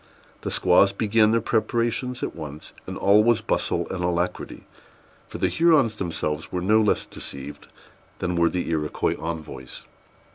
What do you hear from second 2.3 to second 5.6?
once, and all was bustle and alacrity; for the